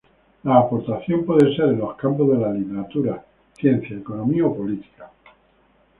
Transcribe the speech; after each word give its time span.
La 0.41 0.57
aportación 0.57 1.27
puede 1.27 1.55
ser 1.55 1.65
en 1.73 1.77
los 1.77 1.95
campos 1.95 2.29
de 2.29 2.37
la 2.39 2.51
literatura, 2.51 3.23
ciencias, 3.55 4.01
economía 4.01 4.47
o 4.47 4.55
política. 4.57 5.11